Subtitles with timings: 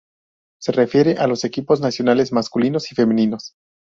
[0.59, 3.53] Se refiere a los equipos nacionales masculinos y femeninos.